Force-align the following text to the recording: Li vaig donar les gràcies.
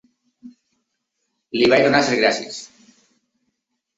Li 1.57 1.67
vaig 1.73 1.85
donar 1.87 2.01
les 2.07 2.19
gràcies. 2.23 2.57